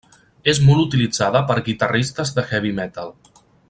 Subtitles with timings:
[0.53, 3.19] És molt utilitzada per guitarristes de heavy metal.